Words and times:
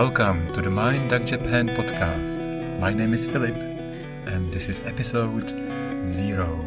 Welcome 0.00 0.50
to 0.54 0.62
the 0.62 0.70
Mind 0.70 1.10
Duck 1.10 1.26
Japan 1.26 1.68
podcast. 1.68 2.40
My 2.80 2.94
name 2.94 3.12
is 3.12 3.26
Filip, 3.26 3.54
and 3.54 4.50
this 4.50 4.66
is 4.66 4.80
episode 4.86 5.50
zero. 6.08 6.58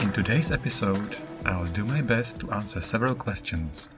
In 0.00 0.12
today's 0.14 0.50
episode, 0.50 1.18
I'll 1.46 1.64
do 1.64 1.86
my 1.86 2.02
best 2.02 2.38
to 2.40 2.52
answer 2.52 2.82
several 2.82 3.14
questions. 3.14 3.88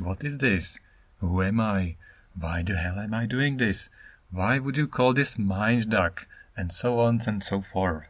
What 0.00 0.24
is 0.24 0.38
this? 0.38 0.80
Who 1.20 1.40
am 1.40 1.60
I? 1.60 1.96
Why 2.38 2.62
the 2.62 2.76
hell 2.76 2.98
am 2.98 3.14
I 3.14 3.26
doing 3.26 3.56
this? 3.56 3.88
Why 4.32 4.58
would 4.58 4.76
you 4.76 4.88
call 4.88 5.14
this 5.14 5.38
mind 5.38 5.90
duck? 5.90 6.26
And 6.56 6.72
so 6.72 6.98
on 6.98 7.20
and 7.26 7.42
so 7.42 7.60
forth. 7.60 8.06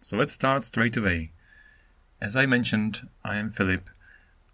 So 0.00 0.16
let's 0.16 0.32
start 0.32 0.64
straight 0.64 0.96
away. 0.96 1.32
As 2.20 2.34
I 2.34 2.46
mentioned, 2.46 3.08
I 3.22 3.36
am 3.36 3.50
Filip. 3.50 3.90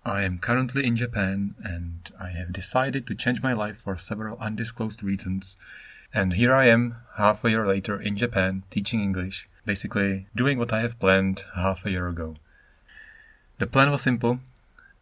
I 0.05 0.23
am 0.23 0.39
currently 0.39 0.85
in 0.85 0.97
Japan 0.97 1.55
and 1.63 2.11
I 2.19 2.31
have 2.31 2.53
decided 2.53 3.07
to 3.07 3.15
change 3.15 3.41
my 3.43 3.53
life 3.53 3.83
for 3.85 3.97
several 3.97 4.37
undisclosed 4.39 5.03
reasons. 5.05 5.57
And 6.13 6.33
here 6.33 6.55
I 6.55 6.67
am, 6.67 6.97
half 7.19 7.45
a 7.45 7.51
year 7.51 7.67
later 7.67 8.01
in 8.01 8.17
Japan, 8.17 8.65
teaching 8.71 9.01
English, 9.01 9.49
basically 9.65 10.27
doing 10.35 10.59
what 10.59 10.73
I 10.73 10.81
have 10.81 10.99
planned 10.99 11.45
half 11.55 11.87
a 11.87 11.91
year 11.91 12.09
ago. 12.09 12.37
The 13.61 13.67
plan 13.67 13.91
was 13.91 14.01
simple. 14.01 14.41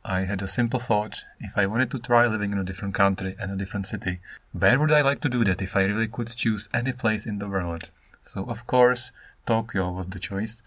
I 0.04 0.22
had 0.22 0.42
a 0.42 0.48
simple 0.48 0.80
thought. 0.80 1.22
If 1.38 1.56
I 1.56 1.66
wanted 1.66 1.92
to 1.92 2.00
try 2.00 2.26
living 2.26 2.50
in 2.50 2.58
a 2.58 2.64
different 2.64 2.92
country 2.92 3.36
and 3.38 3.52
a 3.52 3.56
different 3.56 3.86
city, 3.86 4.18
where 4.50 4.80
would 4.80 4.90
I 4.90 5.00
like 5.00 5.20
to 5.20 5.28
do 5.28 5.44
that 5.44 5.62
if 5.62 5.76
I 5.76 5.84
really 5.84 6.08
could 6.08 6.34
choose 6.34 6.68
any 6.74 6.90
place 6.90 7.24
in 7.24 7.38
the 7.38 7.46
world? 7.46 7.88
So, 8.20 8.42
of 8.50 8.66
course, 8.66 9.12
Tokyo 9.46 9.92
was 9.92 10.08
the 10.08 10.18
choice. 10.18 10.64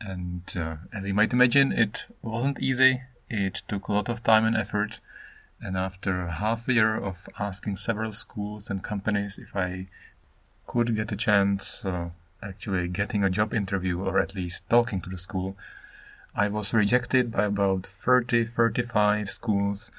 And 0.00 0.40
uh, 0.56 0.76
as 0.90 1.06
you 1.06 1.12
might 1.12 1.34
imagine, 1.34 1.70
it 1.70 2.06
wasn't 2.22 2.62
easy. 2.62 3.02
It 3.28 3.60
took 3.68 3.88
a 3.88 3.92
lot 3.92 4.08
of 4.08 4.22
time 4.22 4.46
and 4.46 4.56
effort. 4.56 5.00
And 5.60 5.76
after 5.76 6.28
half 6.28 6.66
a 6.66 6.72
year 6.72 6.96
of 6.96 7.28
asking 7.38 7.76
several 7.76 8.12
schools 8.12 8.70
and 8.70 8.82
companies 8.82 9.38
if 9.38 9.54
I 9.54 9.88
could 10.66 10.96
get 10.96 11.12
a 11.12 11.16
chance 11.16 11.84
uh, 11.84 12.08
actually 12.42 12.88
getting 12.88 13.22
a 13.22 13.28
job 13.28 13.52
interview 13.52 14.00
or 14.00 14.18
at 14.18 14.34
least 14.34 14.62
talking 14.70 15.02
to 15.02 15.10
the 15.10 15.18
school, 15.18 15.58
I 16.36 16.48
was 16.48 16.74
rejected 16.74 17.30
by 17.30 17.44
about 17.44 17.86
30, 17.86 18.46
35 18.46 19.30
schools. 19.30 19.90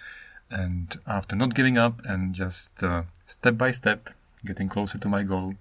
And 0.50 0.98
after 1.08 1.36
not 1.36 1.56
giving 1.56 1.78
up 1.78 2.02
and 2.06 2.36
just 2.36 2.84
uh, 2.84 3.04
step 3.26 3.58
by 3.58 3.72
step 3.72 4.10
getting 4.46 4.70
closer 4.70 4.98
to 4.98 5.08
my 5.08 5.24
goal, 5.24 5.56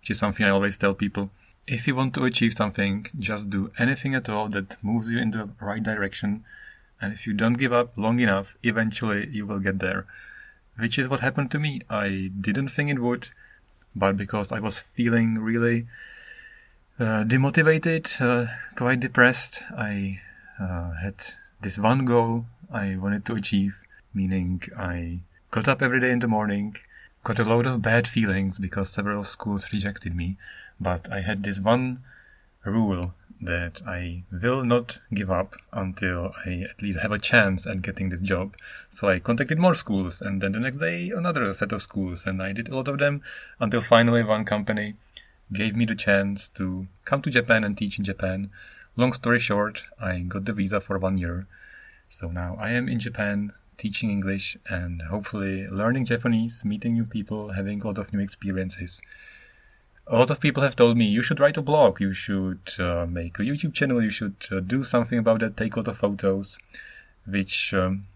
which 0.00 0.10
is 0.10 0.18
something 0.18 0.44
I 0.44 0.50
always 0.50 0.76
tell 0.76 0.94
people, 0.94 1.30
if 1.66 1.86
you 1.86 1.94
want 1.94 2.14
to 2.14 2.24
achieve 2.24 2.52
something, 2.52 3.06
just 3.18 3.48
do 3.48 3.70
anything 3.78 4.14
at 4.14 4.28
all 4.28 4.48
that 4.50 4.76
moves 4.82 5.10
you 5.10 5.18
in 5.18 5.30
the 5.30 5.48
right 5.60 5.82
direction. 5.82 6.44
And 7.00 7.12
if 7.12 7.26
you 7.26 7.32
don't 7.32 7.54
give 7.54 7.72
up 7.72 7.96
long 7.96 8.20
enough, 8.20 8.56
eventually 8.62 9.28
you 9.28 9.46
will 9.46 9.60
get 9.60 9.78
there. 9.78 10.06
Which 10.76 10.98
is 10.98 11.08
what 11.08 11.20
happened 11.20 11.50
to 11.52 11.58
me. 11.58 11.82
I 11.88 12.30
didn't 12.40 12.68
think 12.68 12.90
it 12.90 13.00
would, 13.00 13.30
but 13.94 14.16
because 14.16 14.52
I 14.52 14.60
was 14.60 14.78
feeling 14.78 15.38
really 15.38 15.86
demotivated, 17.02 18.20
uh, 18.20 18.52
quite 18.76 19.00
depressed. 19.00 19.62
I 19.76 20.20
uh, 20.60 20.92
had 21.02 21.14
this 21.60 21.78
one 21.78 22.04
goal 22.04 22.46
I 22.70 22.96
wanted 22.96 23.24
to 23.26 23.34
achieve, 23.34 23.76
meaning 24.12 24.62
I 24.76 25.20
got 25.50 25.68
up 25.68 25.82
every 25.82 26.00
day 26.00 26.10
in 26.10 26.20
the 26.20 26.28
morning, 26.28 26.76
got 27.24 27.38
a 27.38 27.44
load 27.44 27.66
of 27.66 27.82
bad 27.82 28.08
feelings 28.08 28.58
because 28.58 28.90
several 28.90 29.24
schools 29.24 29.72
rejected 29.72 30.14
me, 30.14 30.36
but 30.80 31.10
I 31.12 31.20
had 31.20 31.42
this 31.44 31.60
one 31.60 32.02
rule 32.64 33.14
that 33.40 33.82
I 33.86 34.22
will 34.30 34.64
not 34.64 35.00
give 35.12 35.30
up 35.30 35.56
until 35.72 36.32
I 36.46 36.66
at 36.70 36.80
least 36.80 37.00
have 37.00 37.10
a 37.10 37.18
chance 37.18 37.66
at 37.66 37.82
getting 37.82 38.08
this 38.10 38.22
job. 38.22 38.54
So 38.90 39.08
I 39.08 39.18
contacted 39.18 39.58
more 39.58 39.74
schools 39.74 40.20
and 40.20 40.40
then 40.40 40.52
the 40.52 40.60
next 40.60 40.78
day 40.78 41.10
another 41.10 41.52
set 41.52 41.72
of 41.72 41.82
schools 41.82 42.24
and 42.26 42.42
I 42.42 42.52
did 42.52 42.68
a 42.68 42.76
lot 42.76 42.88
of 42.88 42.98
them 42.98 43.22
until 43.58 43.80
finally 43.80 44.22
one 44.22 44.44
company 44.44 44.94
gave 45.52 45.76
me 45.76 45.84
the 45.84 45.94
chance 45.94 46.48
to 46.50 46.86
come 47.04 47.22
to 47.22 47.30
Japan 47.30 47.64
and 47.64 47.76
teach 47.76 47.98
in 47.98 48.04
Japan. 48.04 48.50
Long 48.96 49.12
story 49.12 49.38
short, 49.38 49.84
I 50.00 50.18
got 50.20 50.44
the 50.44 50.52
visa 50.52 50.80
for 50.80 50.98
one 50.98 51.18
year. 51.18 51.46
So 52.08 52.28
now 52.28 52.56
I 52.60 52.70
am 52.70 52.88
in 52.88 52.98
Japan 52.98 53.52
teaching 53.78 54.10
English 54.10 54.56
and 54.68 55.02
hopefully 55.02 55.66
learning 55.68 56.04
Japanese, 56.04 56.64
meeting 56.64 56.94
new 56.94 57.04
people, 57.04 57.52
having 57.52 57.80
a 57.80 57.86
lot 57.86 57.98
of 57.98 58.12
new 58.12 58.20
experiences. 58.20 59.00
A 60.06 60.18
lot 60.18 60.30
of 60.30 60.40
people 60.40 60.62
have 60.62 60.76
told 60.76 60.96
me 60.96 61.06
you 61.06 61.22
should 61.22 61.40
write 61.40 61.56
a 61.56 61.62
blog, 61.62 62.00
you 62.00 62.12
should 62.12 62.72
uh, 62.78 63.06
make 63.06 63.38
a 63.38 63.42
YouTube 63.42 63.72
channel, 63.72 64.02
you 64.02 64.10
should 64.10 64.36
uh, 64.50 64.60
do 64.60 64.82
something 64.82 65.18
about 65.18 65.40
that, 65.40 65.56
take 65.56 65.74
a 65.74 65.80
lot 65.80 65.88
of 65.88 65.98
photos, 65.98 66.58
which 67.26 67.72
um, 67.72 68.06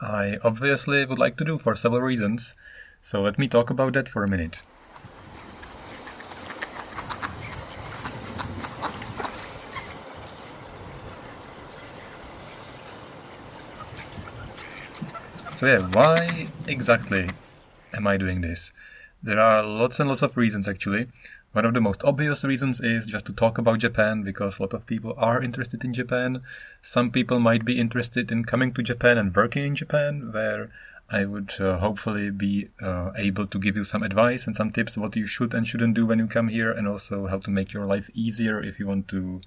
I 0.00 0.38
obviously 0.42 1.04
would 1.04 1.18
like 1.18 1.36
to 1.36 1.44
do 1.44 1.58
for 1.58 1.76
several 1.76 2.02
reasons. 2.02 2.54
So 3.02 3.22
let 3.22 3.38
me 3.38 3.46
talk 3.46 3.70
about 3.70 3.92
that 3.92 4.08
for 4.08 4.24
a 4.24 4.28
minute. 4.28 4.62
So 15.62 15.68
yeah, 15.68 15.88
why 15.92 16.48
exactly 16.66 17.30
am 17.94 18.08
I 18.08 18.16
doing 18.16 18.40
this? 18.40 18.72
There 19.22 19.38
are 19.38 19.62
lots 19.62 20.00
and 20.00 20.08
lots 20.08 20.22
of 20.22 20.36
reasons 20.36 20.66
actually. 20.66 21.06
One 21.52 21.64
of 21.64 21.72
the 21.72 21.80
most 21.80 22.02
obvious 22.02 22.42
reasons 22.42 22.80
is 22.80 23.06
just 23.06 23.26
to 23.26 23.32
talk 23.32 23.58
about 23.58 23.78
Japan 23.78 24.24
because 24.24 24.58
a 24.58 24.62
lot 24.62 24.74
of 24.74 24.86
people 24.86 25.14
are 25.16 25.40
interested 25.40 25.84
in 25.84 25.94
Japan. 25.94 26.42
Some 26.82 27.12
people 27.12 27.38
might 27.38 27.64
be 27.64 27.78
interested 27.78 28.32
in 28.32 28.42
coming 28.42 28.72
to 28.72 28.82
Japan 28.82 29.16
and 29.18 29.36
working 29.36 29.64
in 29.64 29.76
Japan, 29.76 30.32
where 30.32 30.72
I 31.08 31.26
would 31.26 31.52
uh, 31.60 31.78
hopefully 31.78 32.30
be 32.30 32.70
uh, 32.82 33.12
able 33.14 33.46
to 33.46 33.58
give 33.60 33.76
you 33.76 33.84
some 33.84 34.02
advice 34.02 34.48
and 34.48 34.56
some 34.56 34.72
tips 34.72 34.98
what 34.98 35.14
you 35.14 35.28
should 35.28 35.54
and 35.54 35.64
shouldn't 35.64 35.94
do 35.94 36.04
when 36.04 36.18
you 36.18 36.26
come 36.26 36.48
here, 36.48 36.72
and 36.72 36.88
also 36.88 37.28
how 37.28 37.38
to 37.38 37.50
make 37.52 37.72
your 37.72 37.86
life 37.86 38.10
easier 38.14 38.60
if 38.60 38.80
you 38.80 38.88
want 38.88 39.06
to 39.06 39.40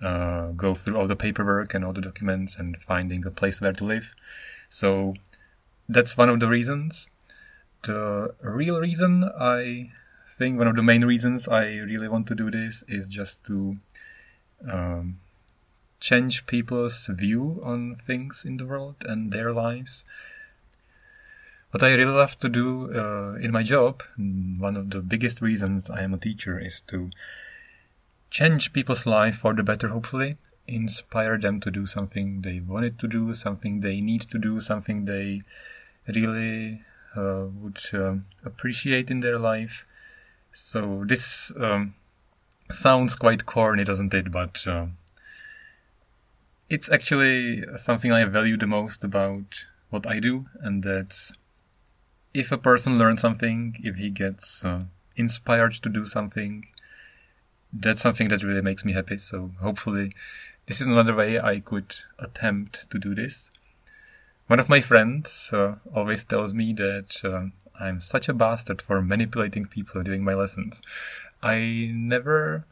uh, 0.00 0.52
go 0.52 0.76
through 0.76 0.96
all 0.96 1.08
the 1.08 1.16
paperwork 1.16 1.74
and 1.74 1.84
all 1.84 1.92
the 1.92 2.00
documents 2.00 2.54
and 2.54 2.76
finding 2.76 3.26
a 3.26 3.30
place 3.32 3.60
where 3.60 3.72
to 3.72 3.84
live. 3.84 4.14
So 4.68 5.14
that's 5.88 6.16
one 6.16 6.28
of 6.28 6.40
the 6.40 6.48
reasons. 6.48 7.08
The 7.84 8.34
real 8.42 8.80
reason 8.80 9.24
I 9.24 9.92
think 10.36 10.58
one 10.58 10.68
of 10.68 10.76
the 10.76 10.82
main 10.82 11.04
reasons 11.04 11.48
I 11.48 11.64
really 11.64 12.08
want 12.08 12.26
to 12.28 12.34
do 12.34 12.50
this 12.50 12.84
is 12.88 13.08
just 13.08 13.42
to 13.44 13.78
um, 14.70 15.18
change 16.00 16.46
people's 16.46 17.06
view 17.06 17.60
on 17.64 17.96
things 18.06 18.44
in 18.44 18.56
the 18.56 18.66
world 18.66 18.96
and 19.00 19.32
their 19.32 19.52
lives. 19.52 20.04
What 21.70 21.82
I 21.82 21.94
really 21.94 22.12
love 22.12 22.38
to 22.40 22.48
do 22.48 22.94
uh, 22.94 23.34
in 23.34 23.50
my 23.52 23.62
job, 23.62 24.02
one 24.16 24.76
of 24.76 24.90
the 24.90 25.00
biggest 25.00 25.42
reasons 25.42 25.90
I 25.90 26.02
am 26.02 26.14
a 26.14 26.18
teacher, 26.18 26.58
is 26.58 26.80
to 26.88 27.10
change 28.30 28.72
people's 28.72 29.06
life 29.06 29.36
for 29.36 29.52
the 29.52 29.62
better, 29.62 29.88
hopefully. 29.88 30.36
Inspire 30.66 31.38
them 31.38 31.60
to 31.60 31.70
do 31.70 31.86
something 31.86 32.42
they 32.42 32.60
wanted 32.60 32.98
to 33.00 33.08
do, 33.08 33.34
something 33.34 33.80
they 33.80 34.00
need 34.00 34.22
to 34.22 34.38
do, 34.38 34.60
something 34.60 35.04
they 35.04 35.42
really 36.14 36.82
uh, 37.16 37.46
would 37.52 37.80
um, 37.92 38.26
appreciate 38.44 39.10
in 39.10 39.20
their 39.20 39.38
life. 39.38 39.86
So 40.52 41.04
this 41.06 41.52
um, 41.58 41.94
sounds 42.70 43.14
quite 43.14 43.46
corny, 43.46 43.84
doesn't 43.84 44.14
it? 44.14 44.30
But 44.30 44.66
uh, 44.66 44.86
it's 46.68 46.90
actually 46.90 47.64
something 47.76 48.12
I 48.12 48.24
value 48.24 48.56
the 48.56 48.66
most 48.66 49.04
about 49.04 49.64
what 49.90 50.06
I 50.06 50.20
do, 50.20 50.46
and 50.60 50.82
that's 50.82 51.32
if 52.34 52.52
a 52.52 52.58
person 52.58 52.98
learns 52.98 53.20
something, 53.20 53.76
if 53.82 53.96
he 53.96 54.10
gets 54.10 54.64
uh, 54.64 54.82
inspired 55.16 55.74
to 55.74 55.88
do 55.88 56.04
something, 56.04 56.64
that's 57.72 58.02
something 58.02 58.28
that 58.28 58.42
really 58.42 58.60
makes 58.60 58.84
me 58.84 58.92
happy. 58.92 59.18
So 59.18 59.52
hopefully, 59.60 60.14
this 60.66 60.80
is 60.80 60.86
another 60.86 61.14
way 61.14 61.40
I 61.40 61.60
could 61.60 61.96
attempt 62.18 62.90
to 62.90 62.98
do 62.98 63.14
this. 63.14 63.50
One 64.48 64.60
of 64.60 64.70
my 64.70 64.80
friends 64.80 65.50
uh, 65.52 65.74
always 65.94 66.24
tells 66.24 66.54
me 66.54 66.72
that 66.72 67.22
uh, 67.22 67.48
I'm 67.78 68.00
such 68.00 68.30
a 68.30 68.32
bastard 68.32 68.80
for 68.80 69.02
manipulating 69.02 69.66
people 69.66 70.02
during 70.02 70.24
my 70.24 70.32
lessons. 70.32 70.80
I 71.42 71.90
never 71.92 72.64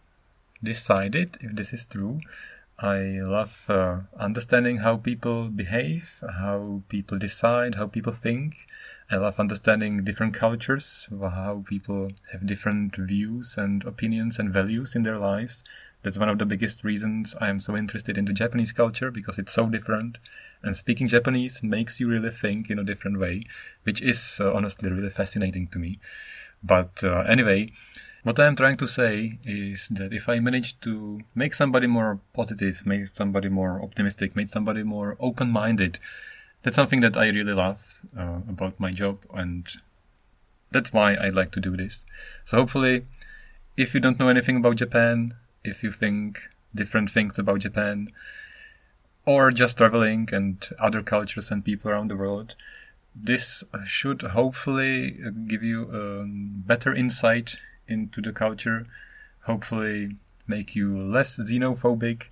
decided 0.64 1.36
if 1.42 1.54
this 1.54 1.74
is 1.74 1.84
true. 1.84 2.20
I 2.78 3.20
love 3.20 3.66
uh, 3.68 4.00
understanding 4.18 4.78
how 4.78 4.96
people 4.96 5.48
behave, 5.48 6.22
how 6.40 6.82
people 6.88 7.18
decide, 7.18 7.74
how 7.74 7.88
people 7.88 8.14
think. 8.14 8.66
I 9.10 9.16
love 9.16 9.38
understanding 9.38 10.02
different 10.02 10.32
cultures, 10.32 11.06
how 11.10 11.62
people 11.68 12.12
have 12.32 12.46
different 12.46 12.96
views 12.96 13.56
and 13.58 13.84
opinions 13.84 14.38
and 14.38 14.50
values 14.50 14.96
in 14.96 15.02
their 15.02 15.18
lives. 15.18 15.62
That's 16.06 16.18
one 16.18 16.28
of 16.28 16.38
the 16.38 16.46
biggest 16.46 16.84
reasons 16.84 17.34
I 17.40 17.48
am 17.48 17.58
so 17.58 17.76
interested 17.76 18.16
in 18.16 18.26
the 18.26 18.32
Japanese 18.32 18.70
culture 18.70 19.10
because 19.10 19.40
it's 19.40 19.52
so 19.52 19.66
different. 19.66 20.18
And 20.62 20.76
speaking 20.76 21.08
Japanese 21.08 21.64
makes 21.64 21.98
you 21.98 22.06
really 22.06 22.30
think 22.30 22.70
in 22.70 22.78
a 22.78 22.84
different 22.84 23.18
way, 23.18 23.42
which 23.82 24.00
is 24.00 24.38
uh, 24.40 24.52
honestly 24.54 24.88
really 24.88 25.10
fascinating 25.10 25.66
to 25.72 25.80
me. 25.80 25.98
But 26.62 27.02
uh, 27.02 27.24
anyway, 27.28 27.72
what 28.22 28.38
I'm 28.38 28.54
trying 28.54 28.76
to 28.76 28.86
say 28.86 29.40
is 29.44 29.88
that 29.88 30.12
if 30.12 30.28
I 30.28 30.38
manage 30.38 30.78
to 30.82 31.22
make 31.34 31.54
somebody 31.54 31.88
more 31.88 32.20
positive, 32.34 32.86
make 32.86 33.08
somebody 33.08 33.48
more 33.48 33.82
optimistic, 33.82 34.36
make 34.36 34.46
somebody 34.46 34.84
more 34.84 35.16
open 35.18 35.50
minded, 35.50 35.98
that's 36.62 36.76
something 36.76 37.00
that 37.00 37.16
I 37.16 37.30
really 37.30 37.52
love 37.52 38.00
uh, 38.16 38.42
about 38.48 38.78
my 38.78 38.92
job, 38.92 39.24
and 39.34 39.66
that's 40.70 40.92
why 40.92 41.14
I 41.14 41.30
like 41.30 41.50
to 41.50 41.60
do 41.60 41.76
this. 41.76 42.04
So 42.44 42.58
hopefully, 42.58 43.06
if 43.76 43.92
you 43.92 43.98
don't 43.98 44.20
know 44.20 44.28
anything 44.28 44.58
about 44.58 44.76
Japan, 44.76 45.34
if 45.66 45.82
you 45.82 45.92
think 45.92 46.48
different 46.74 47.10
things 47.10 47.38
about 47.38 47.60
Japan, 47.60 48.10
or 49.24 49.50
just 49.50 49.76
traveling 49.76 50.28
and 50.32 50.68
other 50.78 51.02
cultures 51.02 51.50
and 51.50 51.64
people 51.64 51.90
around 51.90 52.10
the 52.10 52.16
world, 52.16 52.54
this 53.14 53.64
should 53.84 54.22
hopefully 54.22 55.18
give 55.46 55.62
you 55.62 55.90
a 55.90 56.24
better 56.26 56.94
insight 56.94 57.56
into 57.88 58.20
the 58.20 58.32
culture, 58.32 58.86
hopefully 59.42 60.16
make 60.46 60.76
you 60.76 60.96
less 60.96 61.38
xenophobic, 61.38 62.24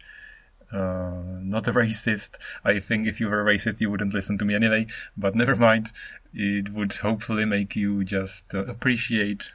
uh, 0.73 1.41
not 1.43 1.69
a 1.69 1.73
racist. 1.83 2.39
I 2.65 2.79
think 2.81 3.07
if 3.07 3.21
you 3.21 3.29
were 3.29 3.41
a 3.41 3.55
racist, 3.55 3.81
you 3.81 3.91
wouldn't 3.91 4.15
listen 4.15 4.39
to 4.39 4.45
me 4.45 4.55
anyway, 4.55 4.87
but 5.17 5.35
never 5.35 5.57
mind. 5.57 5.93
It 6.33 6.73
would 6.73 6.95
hopefully 6.95 7.45
make 7.45 7.77
you 7.77 8.05
just 8.05 8.55
uh, 8.55 8.65
appreciate 8.65 9.53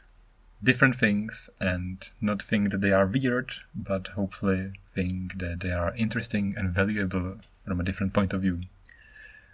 different 0.63 0.95
things 0.95 1.49
and 1.59 2.09
not 2.19 2.41
think 2.41 2.71
that 2.71 2.81
they 2.81 2.91
are 2.91 3.05
weird, 3.05 3.53
but 3.73 4.09
hopefully 4.09 4.73
think 4.93 5.39
that 5.39 5.61
they 5.61 5.71
are 5.71 5.95
interesting 5.95 6.53
and 6.57 6.71
valuable 6.71 7.37
from 7.65 7.79
a 7.79 7.83
different 7.83 8.13
point 8.13 8.33
of 8.33 8.41
view. 8.41 8.61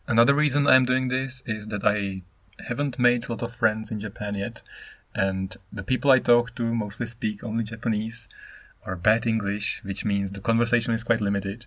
Another 0.07 0.34
reason 0.34 0.68
I'm 0.68 0.86
doing 0.86 1.07
this 1.07 1.44
is 1.46 1.68
that 1.68 1.84
I 1.84 2.22
haven't 2.68 3.00
made 3.00 3.25
a 3.25 3.31
lot 3.31 3.42
of 3.42 3.54
friends 3.54 3.92
in 3.92 4.00
Japan 4.00 4.36
yet, 4.36 4.62
and 5.13 5.56
the 5.72 5.84
people 5.84 6.12
I 6.12 6.19
talk 6.19 6.56
to 6.56 6.63
mostly 6.63 7.08
speak 7.08 7.44
only 7.44 7.63
Japanese 7.63 8.28
or 8.86 8.96
bad 8.96 9.25
English, 9.25 9.81
which 9.84 10.06
means 10.06 10.31
the 10.31 10.42
conversation 10.42 10.94
is 10.94 11.04
quite 11.04 11.22
limited. 11.22 11.66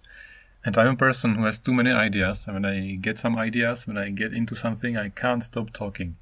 And 0.65 0.77
I'm 0.77 0.95
a 0.95 0.97
person 0.97 1.35
who 1.35 1.45
has 1.45 1.59
too 1.59 1.75
many 1.75 1.91
ideas, 1.91 2.47
and 2.47 2.55
when 2.55 2.65
I 2.65 2.97
get 3.01 3.19
some 3.19 3.39
ideas, 3.39 3.87
when 3.87 3.99
I 3.99 4.11
get 4.11 4.33
into 4.33 4.55
something, 4.55 4.97
I 4.97 5.09
can't 5.09 5.43
stop 5.43 5.73
talking. 5.73 6.17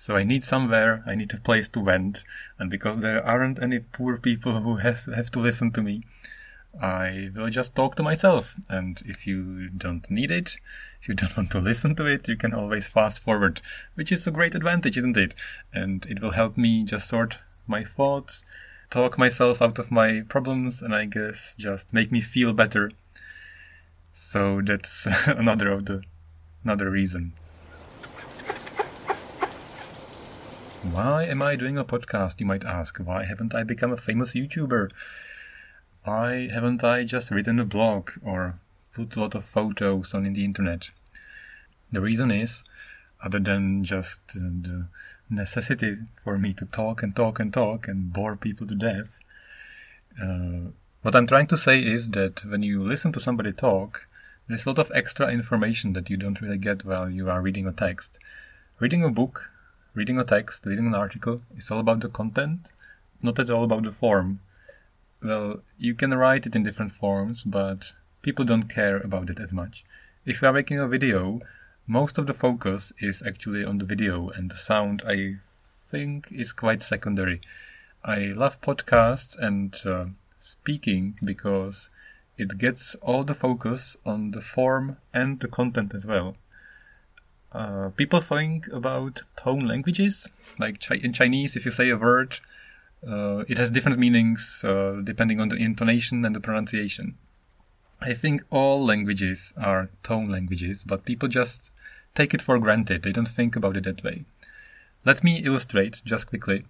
So 0.00 0.14
I 0.14 0.22
need 0.22 0.44
somewhere, 0.44 1.02
I 1.06 1.16
need 1.16 1.34
a 1.34 1.38
place 1.38 1.68
to 1.70 1.82
vent, 1.82 2.22
and 2.56 2.70
because 2.70 2.98
there 2.98 3.22
aren't 3.26 3.60
any 3.60 3.80
poor 3.80 4.16
people 4.16 4.60
who 4.60 4.76
have, 4.76 5.06
have 5.06 5.32
to 5.32 5.40
listen 5.40 5.72
to 5.72 5.82
me, 5.82 6.04
I 6.80 7.30
will 7.34 7.50
just 7.50 7.74
talk 7.74 7.96
to 7.96 8.04
myself. 8.04 8.54
And 8.68 9.02
if 9.04 9.26
you 9.26 9.68
don't 9.70 10.08
need 10.08 10.30
it, 10.30 10.58
if 11.02 11.08
you 11.08 11.14
don't 11.16 11.36
want 11.36 11.50
to 11.50 11.58
listen 11.58 11.96
to 11.96 12.06
it, 12.06 12.28
you 12.28 12.36
can 12.36 12.54
always 12.54 12.86
fast 12.86 13.18
forward, 13.18 13.60
which 13.96 14.12
is 14.12 14.24
a 14.24 14.30
great 14.30 14.54
advantage, 14.54 14.96
isn't 14.96 15.16
it? 15.16 15.34
And 15.74 16.06
it 16.06 16.22
will 16.22 16.30
help 16.30 16.56
me 16.56 16.84
just 16.84 17.08
sort 17.08 17.40
my 17.66 17.82
thoughts, 17.82 18.44
talk 18.90 19.18
myself 19.18 19.60
out 19.60 19.80
of 19.80 19.90
my 19.90 20.20
problems, 20.28 20.80
and 20.80 20.94
I 20.94 21.06
guess 21.06 21.56
just 21.58 21.92
make 21.92 22.12
me 22.12 22.20
feel 22.20 22.52
better. 22.52 22.92
So 24.14 24.62
that's 24.64 25.08
another 25.26 25.72
of 25.72 25.86
the 25.86 26.02
another 26.62 26.88
reason. 26.88 27.32
Why 30.92 31.24
am 31.24 31.42
I 31.42 31.54
doing 31.54 31.76
a 31.76 31.84
podcast, 31.84 32.40
you 32.40 32.46
might 32.46 32.64
ask? 32.64 32.96
Why 32.98 33.24
haven't 33.24 33.54
I 33.54 33.62
become 33.62 33.92
a 33.92 33.96
famous 33.96 34.32
YouTuber? 34.32 34.90
Why 36.04 36.48
haven't 36.48 36.82
I 36.82 37.04
just 37.04 37.30
written 37.30 37.60
a 37.60 37.64
blog 37.64 38.10
or 38.24 38.58
put 38.94 39.14
a 39.14 39.20
lot 39.20 39.34
of 39.34 39.44
photos 39.44 40.14
on 40.14 40.24
the 40.24 40.44
internet? 40.44 40.90
The 41.92 42.00
reason 42.00 42.30
is, 42.30 42.64
other 43.22 43.38
than 43.38 43.84
just 43.84 44.28
the 44.28 44.86
necessity 45.28 45.96
for 46.24 46.38
me 46.38 46.54
to 46.54 46.64
talk 46.64 47.02
and 47.02 47.14
talk 47.14 47.38
and 47.38 47.52
talk 47.52 47.86
and 47.86 48.12
bore 48.12 48.34
people 48.36 48.66
to 48.66 48.74
death, 48.74 49.10
uh, 50.20 50.70
what 51.02 51.14
I'm 51.14 51.26
trying 51.26 51.48
to 51.48 51.58
say 51.58 51.80
is 51.80 52.10
that 52.10 52.44
when 52.44 52.62
you 52.62 52.82
listen 52.82 53.12
to 53.12 53.20
somebody 53.20 53.52
talk, 53.52 54.06
there's 54.48 54.64
a 54.64 54.70
lot 54.70 54.78
of 54.78 54.90
extra 54.94 55.28
information 55.28 55.92
that 55.92 56.08
you 56.08 56.16
don't 56.16 56.40
really 56.40 56.58
get 56.58 56.84
while 56.84 57.10
you 57.10 57.28
are 57.28 57.42
reading 57.42 57.66
a 57.66 57.72
text. 57.72 58.18
Reading 58.80 59.04
a 59.04 59.10
book 59.10 59.50
reading 59.94 60.18
a 60.18 60.24
text, 60.24 60.66
reading 60.66 60.86
an 60.86 60.94
article 60.94 61.42
is 61.56 61.70
all 61.70 61.80
about 61.80 62.00
the 62.00 62.08
content, 62.08 62.72
not 63.22 63.38
at 63.38 63.50
all 63.50 63.64
about 63.64 63.84
the 63.84 63.92
form. 63.92 64.40
Well, 65.22 65.62
you 65.78 65.94
can 65.94 66.14
write 66.14 66.46
it 66.46 66.54
in 66.54 66.62
different 66.62 66.92
forms, 66.92 67.44
but 67.44 67.92
people 68.22 68.44
don't 68.44 68.68
care 68.68 68.98
about 68.98 69.30
it 69.30 69.40
as 69.40 69.52
much. 69.52 69.84
If 70.24 70.42
you 70.42 70.48
are 70.48 70.52
making 70.52 70.78
a 70.78 70.86
video, 70.86 71.40
most 71.86 72.18
of 72.18 72.26
the 72.26 72.34
focus 72.34 72.92
is 73.00 73.22
actually 73.26 73.64
on 73.64 73.78
the 73.78 73.84
video, 73.84 74.28
and 74.28 74.50
the 74.50 74.56
sound, 74.56 75.02
I 75.06 75.36
think, 75.90 76.28
is 76.30 76.52
quite 76.52 76.82
secondary. 76.82 77.40
I 78.04 78.26
love 78.26 78.60
podcasts 78.60 79.36
and 79.36 79.74
uh, 79.84 80.06
speaking 80.38 81.18
because 81.24 81.90
it 82.36 82.58
gets 82.58 82.94
all 82.96 83.24
the 83.24 83.34
focus 83.34 83.96
on 84.06 84.30
the 84.30 84.40
form 84.40 84.98
and 85.12 85.40
the 85.40 85.48
content 85.48 85.94
as 85.94 86.06
well. 86.06 86.36
Uh, 87.52 87.90
people 87.96 88.20
think 88.20 88.68
about 88.68 89.22
tone 89.36 89.60
languages. 89.60 90.28
Like 90.58 90.80
chi- 90.80 91.00
in 91.02 91.12
Chinese, 91.12 91.56
if 91.56 91.64
you 91.64 91.70
say 91.70 91.88
a 91.90 91.96
word, 91.96 92.40
uh, 93.06 93.44
it 93.48 93.58
has 93.58 93.70
different 93.70 93.98
meanings 93.98 94.64
uh, 94.64 95.00
depending 95.02 95.40
on 95.40 95.48
the 95.48 95.56
intonation 95.56 96.24
and 96.24 96.34
the 96.34 96.40
pronunciation. 96.40 97.16
I 98.00 98.14
think 98.14 98.42
all 98.50 98.84
languages 98.84 99.52
are 99.56 99.90
tone 100.02 100.26
languages, 100.26 100.84
but 100.84 101.04
people 101.04 101.28
just 101.28 101.72
take 102.14 102.34
it 102.34 102.42
for 102.42 102.58
granted. 102.58 103.02
They 103.02 103.12
don't 103.12 103.28
think 103.28 103.56
about 103.56 103.76
it 103.76 103.84
that 103.84 104.04
way. 104.04 104.24
Let 105.04 105.24
me 105.24 105.38
illustrate 105.38 106.02
just 106.04 106.26
quickly 106.26 106.64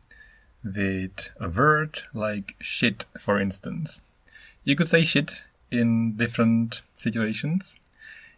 with 0.64 1.30
a 1.40 1.48
word 1.48 2.00
like 2.14 2.54
shit, 2.60 3.06
for 3.18 3.40
instance. 3.40 4.00
You 4.64 4.76
could 4.76 4.88
say 4.88 5.04
shit 5.04 5.42
in 5.70 6.16
different 6.16 6.82
situations. 6.96 7.74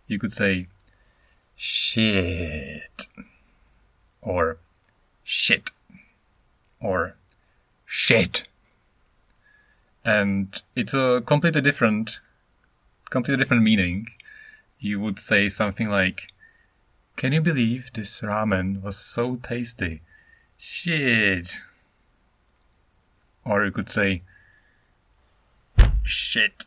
You 0.06 0.18
could 0.18 0.32
say 0.32 0.68
shit. 1.60 3.06
Or 4.22 4.56
shit. 5.22 5.70
Or 6.80 7.16
shit. 7.84 8.44
And 10.02 10.62
it's 10.74 10.94
a 10.94 11.22
completely 11.26 11.60
different 11.60 12.20
completely 13.10 13.42
different 13.42 13.62
meaning. 13.62 14.06
You 14.78 15.00
would 15.00 15.18
say 15.18 15.50
something 15.50 15.90
like 15.90 16.32
can 17.16 17.34
you 17.34 17.42
believe 17.42 17.90
this 17.92 18.22
ramen 18.22 18.80
was 18.80 18.96
so 18.96 19.36
tasty? 19.36 20.00
Shit. 20.56 21.60
Or 23.44 23.66
you 23.66 23.70
could 23.70 23.90
say 23.90 24.22
shit. 26.02 26.64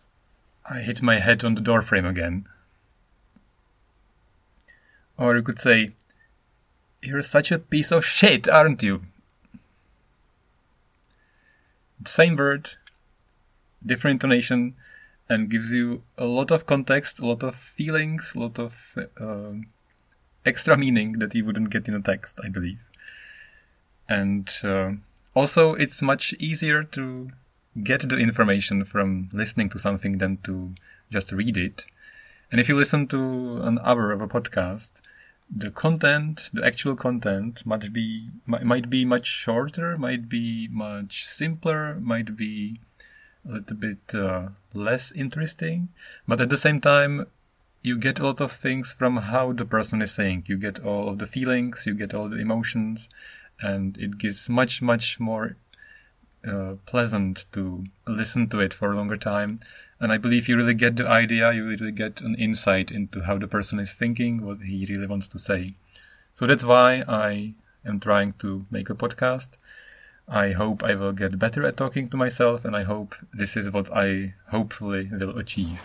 I 0.70 0.80
hit 0.80 1.02
my 1.02 1.18
head 1.18 1.44
on 1.44 1.56
the 1.56 1.62
doorframe 1.62 2.06
again 2.06 2.46
or 5.18 5.36
you 5.36 5.42
could 5.42 5.60
say, 5.60 5.94
You're 7.02 7.22
such 7.22 7.52
a 7.52 7.60
piece 7.60 7.92
of 7.92 8.06
shit, 8.06 8.48
aren't 8.48 8.84
you? 8.84 9.04
Same 12.06 12.36
word, 12.36 12.72
different 13.86 14.16
intonation, 14.24 14.76
and 15.30 15.50
gives 15.50 15.72
you 15.72 16.04
a 16.18 16.26
lot 16.26 16.52
of 16.52 16.66
context, 16.66 17.20
a 17.20 17.26
lot 17.26 17.44
of 17.44 17.56
feelings, 17.56 18.34
a 18.36 18.40
lot 18.40 18.60
of 18.60 18.98
uh, 19.20 19.54
extra 20.46 20.78
meaning 20.78 21.14
that 21.20 21.34
you 21.34 21.46
wouldn't 21.46 21.70
get 21.70 21.88
in 21.88 21.96
a 21.96 22.02
text, 22.02 22.40
I 22.44 22.50
believe. 22.50 22.80
And 24.10 24.50
uh, 24.64 24.92
also, 25.34 25.76
it's 25.76 26.02
much 26.02 26.34
easier 26.40 26.84
to 26.84 27.32
get 27.82 28.08
the 28.08 28.18
information 28.18 28.86
from 28.86 29.30
listening 29.32 29.70
to 29.70 29.80
something 29.80 30.18
than 30.18 30.38
to 30.44 30.74
just 31.12 31.32
read 31.32 31.58
it. 31.58 31.86
And 32.52 32.60
if 32.60 32.70
you 32.70 32.76
listen 32.76 33.08
to 33.08 33.62
an 33.64 33.80
hour 33.84 34.12
of 34.12 34.22
a 34.22 34.28
podcast, 34.28 35.02
the 35.56 35.72
content, 35.72 36.50
the 36.54 36.66
actual 36.66 36.96
content, 36.96 37.66
might 37.66 37.92
be 37.94 38.30
might 38.46 38.90
be 38.90 39.06
much 39.06 39.26
shorter, 39.26 39.98
might 39.98 40.30
be 40.30 40.68
much 40.72 41.26
simpler, 41.26 41.96
might 42.00 42.36
be 42.36 42.80
a 43.48 43.54
little 43.54 43.78
bit 43.78 44.16
uh, 44.16 44.50
less 44.74 45.12
interesting, 45.12 45.90
but 46.28 46.40
at 46.40 46.50
the 46.50 46.58
same 46.58 46.80
time, 46.80 47.28
you 47.82 47.98
get 47.98 48.20
a 48.20 48.24
lot 48.24 48.40
of 48.40 48.52
things 48.52 48.94
from 48.94 49.18
how 49.18 49.52
the 49.52 49.66
person 49.66 50.02
is 50.02 50.14
saying. 50.14 50.44
You 50.48 50.58
get 50.58 50.80
all 50.80 51.10
of 51.10 51.20
the 51.20 51.28
feelings, 51.28 51.86
you 51.86 51.94
get 51.94 52.14
all 52.14 52.30
the 52.30 52.40
emotions, 52.40 53.10
and 53.62 53.98
it 53.98 54.18
gives 54.18 54.50
much 54.50 54.82
much 54.82 55.20
more 55.20 55.58
uh, 56.48 56.76
pleasant 56.86 57.46
to 57.52 57.86
listen 58.08 58.50
to 58.50 58.60
it 58.60 58.74
for 58.74 58.92
a 58.92 58.96
longer 58.96 59.18
time 59.18 59.60
and 60.04 60.12
I 60.12 60.18
believe 60.18 60.50
you 60.50 60.58
really 60.58 60.74
get 60.74 60.98
the 60.98 61.08
idea, 61.08 61.54
you 61.54 61.66
really 61.66 61.94
get 61.94 62.20
an 62.20 62.36
insight 62.36 62.92
into 62.92 63.22
how 63.22 63.38
the 63.38 63.48
person 63.48 63.80
is 63.80 63.94
thinking, 63.94 64.46
what 64.46 64.58
he 64.60 64.86
really 64.86 65.08
wants 65.08 65.30
to 65.30 65.40
say. 65.40 65.76
So 66.36 66.46
that's 66.46 66.66
why 66.66 67.06
I 67.08 67.54
am 67.86 68.02
trying 68.02 68.34
to 68.40 68.66
make 68.70 68.90
a 68.90 68.96
podcast. 68.96 69.52
I 70.28 70.52
hope 70.52 70.84
I 70.84 70.96
will 70.96 71.14
get 71.14 71.40
better 71.40 71.66
at 71.66 71.78
talking 71.78 72.10
to 72.10 72.18
myself, 72.18 72.66
and 72.66 72.76
I 72.76 72.84
hope 72.84 73.16
this 73.34 73.56
is 73.56 73.72
what 73.72 73.90
I 73.96 74.34
hopefully 74.50 75.10
will 75.10 75.38
achieve. 75.38 75.80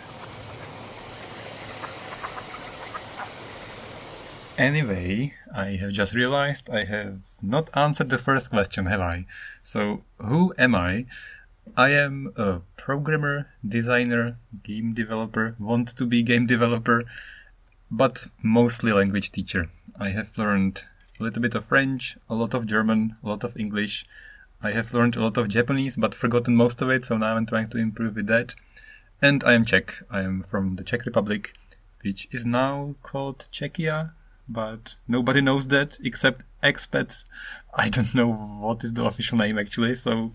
Anyway, 4.59 5.35
I 5.55 5.77
have 5.77 5.93
just 5.93 6.13
realized 6.13 6.69
I 6.69 6.87
have 6.87 7.21
not 7.41 7.71
answered 7.73 8.11
the 8.11 8.19
first 8.19 8.51
question, 8.51 8.87
have 8.87 9.01
I? 9.01 9.27
So, 9.63 10.03
who 10.19 10.53
am 10.59 10.75
I? 10.75 11.07
I 11.77 11.91
am 11.91 12.33
a 12.37 12.61
programmer, 12.77 13.51
designer, 13.67 14.39
game 14.63 14.95
developer, 14.95 15.57
want 15.59 15.89
to 15.97 16.07
be 16.07 16.23
game 16.23 16.47
developer, 16.47 17.05
but 17.91 18.27
mostly 18.43 18.93
language 18.93 19.31
teacher. 19.31 19.71
I 19.99 20.11
have 20.11 20.39
learned 20.39 20.85
a 21.19 21.23
little 21.23 21.43
bit 21.43 21.55
of 21.55 21.67
French, 21.67 22.17
a 22.29 22.35
lot 22.35 22.55
of 22.55 22.67
German, 22.67 23.17
a 23.23 23.29
lot 23.29 23.45
of 23.45 23.57
English. 23.57 24.07
I 24.63 24.73
have 24.73 24.95
learned 24.95 25.17
a 25.17 25.23
lot 25.23 25.37
of 25.37 25.49
Japanese, 25.49 25.97
but 25.97 26.15
forgotten 26.15 26.57
most 26.57 26.83
of 26.83 26.91
it, 26.91 27.05
so 27.05 27.17
now 27.17 27.37
I'm 27.37 27.47
trying 27.47 27.71
to 27.71 27.79
improve 27.79 28.17
with 28.17 28.27
that. 28.27 28.55
And 29.21 29.43
I 29.45 29.55
am 29.55 29.65
Czech. 29.65 30.03
I 30.11 30.21
am 30.23 30.43
from 30.43 30.77
the 30.77 30.85
Czech 30.85 31.07
Republic, 31.07 31.55
which 32.03 32.29
is 32.31 32.47
now 32.47 32.95
called 33.03 33.49
Czechia, 33.53 34.13
but 34.49 34.97
nobody 35.07 35.41
knows 35.41 35.69
that 35.69 35.99
except 36.03 36.45
expats. 36.63 37.25
I 37.75 37.89
don't 37.89 38.15
know 38.15 38.33
what 38.33 38.85
is 38.85 38.93
the 38.93 39.05
official 39.05 39.39
name 39.39 39.59
actually, 39.59 39.95
so 39.95 40.33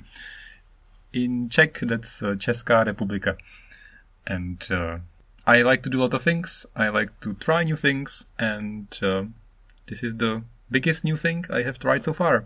in 1.13 1.49
Czech 1.49 1.79
that's 1.81 2.21
uh, 2.21 2.35
Česká 2.35 2.83
republika. 2.85 3.37
And 4.25 4.65
uh, 4.71 4.97
I 5.45 5.61
like 5.61 5.83
to 5.83 5.89
do 5.89 5.99
a 5.99 6.03
lot 6.03 6.13
of 6.13 6.21
things. 6.21 6.65
I 6.75 6.89
like 6.89 7.19
to 7.21 7.33
try 7.33 7.63
new 7.63 7.75
things, 7.75 8.25
and 8.39 8.87
uh, 9.01 9.23
this 9.87 10.03
is 10.03 10.15
the 10.15 10.43
biggest 10.71 11.03
new 11.03 11.17
thing 11.17 11.45
I 11.49 11.63
have 11.63 11.79
tried 11.79 12.03
so 12.03 12.13
far. 12.13 12.45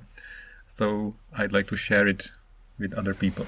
So 0.67 1.15
I'd 1.37 1.53
like 1.53 1.67
to 1.67 1.75
share 1.75 2.07
it 2.07 2.31
with 2.79 2.93
other 2.93 3.13
people. 3.13 3.45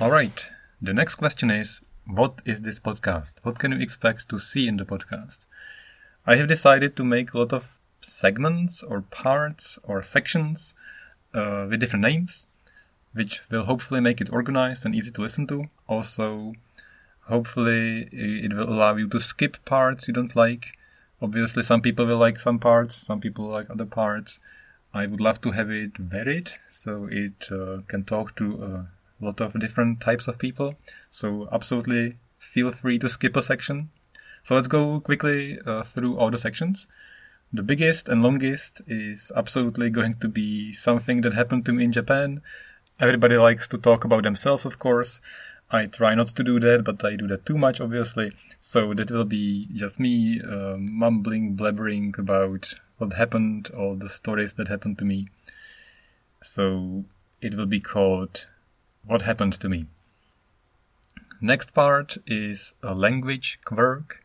Alright, 0.00 0.48
the 0.80 0.92
next 0.92 1.16
question 1.16 1.50
is 1.50 1.80
what 2.06 2.42
is 2.44 2.62
this 2.62 2.80
podcast? 2.80 3.34
What 3.42 3.58
can 3.58 3.72
you 3.72 3.78
expect 3.78 4.28
to 4.30 4.38
see 4.38 4.66
in 4.66 4.76
the 4.76 4.84
podcast? 4.84 5.46
I 6.26 6.36
have 6.36 6.48
decided 6.48 6.96
to 6.96 7.04
make 7.04 7.32
a 7.32 7.38
lot 7.38 7.52
of 7.52 7.78
segments 8.00 8.82
or 8.82 9.02
parts 9.02 9.78
or 9.84 10.02
sections 10.02 10.74
uh, 11.34 11.66
with 11.68 11.80
different 11.80 12.02
names, 12.02 12.46
which 13.12 13.42
will 13.50 13.64
hopefully 13.64 14.00
make 14.00 14.20
it 14.20 14.32
organized 14.32 14.84
and 14.84 14.94
easy 14.94 15.10
to 15.10 15.20
listen 15.20 15.46
to. 15.48 15.68
Also, 15.88 16.54
hopefully, 17.26 18.08
it 18.12 18.52
will 18.52 18.68
allow 18.68 18.96
you 18.96 19.08
to 19.08 19.20
skip 19.20 19.64
parts 19.64 20.08
you 20.08 20.14
don't 20.14 20.36
like 20.36 20.76
Obviously, 21.22 21.62
some 21.62 21.82
people 21.82 22.06
will 22.06 22.16
like 22.16 22.38
some 22.38 22.58
parts, 22.58 22.94
some 22.94 23.20
people 23.20 23.46
like 23.46 23.68
other 23.68 23.84
parts. 23.84 24.40
I 24.94 25.06
would 25.06 25.20
love 25.20 25.40
to 25.42 25.50
have 25.52 25.70
it 25.70 25.96
varied 25.98 26.50
so 26.70 27.08
it 27.10 27.48
uh, 27.52 27.82
can 27.86 28.04
talk 28.04 28.34
to 28.36 28.64
a 28.64 28.86
lot 29.24 29.40
of 29.40 29.58
different 29.60 30.00
types 30.00 30.28
of 30.28 30.38
people. 30.38 30.76
So, 31.10 31.48
absolutely 31.52 32.16
feel 32.38 32.72
free 32.72 32.98
to 33.00 33.08
skip 33.08 33.36
a 33.36 33.42
section. 33.42 33.90
So, 34.42 34.54
let's 34.54 34.68
go 34.68 35.00
quickly 35.00 35.58
uh, 35.66 35.82
through 35.82 36.16
all 36.16 36.30
the 36.30 36.38
sections. 36.38 36.86
The 37.52 37.62
biggest 37.64 38.08
and 38.08 38.22
longest 38.22 38.80
is 38.86 39.32
absolutely 39.34 39.90
going 39.90 40.14
to 40.20 40.28
be 40.28 40.72
something 40.72 41.22
that 41.22 41.34
happened 41.34 41.66
to 41.66 41.72
me 41.72 41.84
in 41.84 41.92
Japan. 41.92 42.42
Everybody 43.00 43.36
likes 43.36 43.66
to 43.68 43.78
talk 43.78 44.04
about 44.04 44.22
themselves, 44.22 44.64
of 44.64 44.78
course. 44.78 45.20
I 45.68 45.86
try 45.86 46.14
not 46.14 46.28
to 46.28 46.44
do 46.44 46.60
that, 46.60 46.84
but 46.84 47.04
I 47.04 47.16
do 47.16 47.26
that 47.26 47.46
too 47.46 47.58
much, 47.58 47.80
obviously. 47.80 48.32
So 48.60 48.94
that 48.94 49.10
will 49.10 49.24
be 49.24 49.68
just 49.72 49.98
me 49.98 50.40
uh, 50.40 50.76
mumbling, 50.78 51.56
blabbering 51.56 52.16
about 52.18 52.74
what 52.98 53.14
happened, 53.14 53.70
all 53.76 53.96
the 53.96 54.08
stories 54.08 54.54
that 54.54 54.68
happened 54.68 54.98
to 54.98 55.04
me. 55.04 55.28
So 56.42 57.04
it 57.40 57.54
will 57.54 57.66
be 57.66 57.80
called 57.80 58.46
What 59.04 59.22
Happened 59.22 59.54
to 59.54 59.68
Me. 59.68 59.86
Next 61.40 61.74
part 61.74 62.18
is 62.26 62.74
a 62.82 62.94
language 62.94 63.58
quirk. 63.64 64.22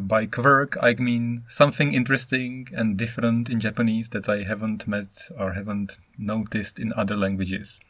By 0.00 0.26
quirk, 0.26 0.76
I 0.82 0.94
mean 0.94 1.44
something 1.46 1.94
interesting 1.94 2.68
and 2.72 2.96
different 2.96 3.48
in 3.48 3.60
Japanese 3.60 4.08
that 4.08 4.28
I 4.28 4.42
haven't 4.42 4.88
met 4.88 5.28
or 5.38 5.52
haven't 5.52 5.98
noticed 6.18 6.80
in 6.80 6.92
other 6.94 7.14
languages. 7.14 7.80